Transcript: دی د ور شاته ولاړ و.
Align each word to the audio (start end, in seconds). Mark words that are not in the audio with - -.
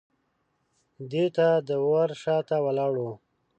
دی 1.11 1.25
د 1.67 1.69
ور 1.89 2.09
شاته 2.21 2.57
ولاړ 2.65 2.93
و. 3.03 3.07